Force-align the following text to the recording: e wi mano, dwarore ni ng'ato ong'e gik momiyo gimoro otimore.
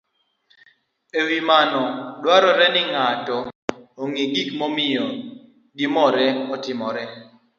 e 1.19 1.19
wi 1.27 1.39
mano, 1.49 1.81
dwarore 2.19 2.67
ni 2.73 2.81
ng'ato 2.91 3.37
ong'e 4.01 4.23
gik 4.33 4.49
momiyo 4.59 5.05
gimoro 5.77 6.27
otimore. 6.55 7.03